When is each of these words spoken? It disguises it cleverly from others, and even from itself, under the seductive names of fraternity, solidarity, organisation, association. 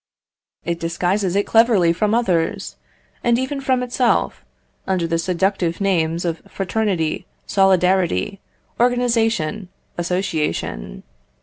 It 0.65 0.79
disguises 0.79 1.35
it 1.35 1.45
cleverly 1.45 1.93
from 1.93 2.15
others, 2.15 2.75
and 3.23 3.37
even 3.37 3.61
from 3.61 3.83
itself, 3.83 4.43
under 4.87 5.05
the 5.05 5.19
seductive 5.19 5.79
names 5.79 6.25
of 6.25 6.41
fraternity, 6.47 7.27
solidarity, 7.45 8.39
organisation, 8.79 9.69
association. 9.99 11.03